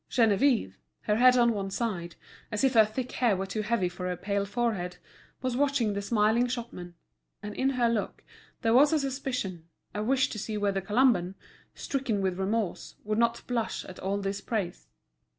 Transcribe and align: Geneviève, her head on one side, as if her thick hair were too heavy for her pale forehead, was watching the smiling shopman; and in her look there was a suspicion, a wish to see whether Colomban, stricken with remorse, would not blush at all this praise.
Geneviève, 0.09 0.77
her 1.01 1.17
head 1.17 1.37
on 1.37 1.53
one 1.53 1.69
side, 1.69 2.15
as 2.51 2.63
if 2.63 2.73
her 2.73 2.87
thick 2.87 3.11
hair 3.11 3.37
were 3.37 3.45
too 3.45 3.61
heavy 3.61 3.87
for 3.87 4.07
her 4.07 4.17
pale 4.17 4.45
forehead, 4.45 4.97
was 5.43 5.55
watching 5.55 5.93
the 5.93 6.01
smiling 6.01 6.47
shopman; 6.47 6.95
and 7.43 7.53
in 7.53 7.69
her 7.69 7.87
look 7.87 8.23
there 8.63 8.73
was 8.73 8.91
a 8.91 8.97
suspicion, 8.99 9.67
a 9.93 10.01
wish 10.01 10.27
to 10.29 10.39
see 10.39 10.57
whether 10.57 10.81
Colomban, 10.81 11.35
stricken 11.75 12.19
with 12.19 12.39
remorse, 12.39 12.95
would 13.03 13.19
not 13.19 13.45
blush 13.45 13.85
at 13.85 13.99
all 13.99 14.17
this 14.17 14.41
praise. 14.41 14.87